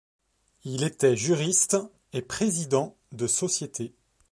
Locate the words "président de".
2.23-3.27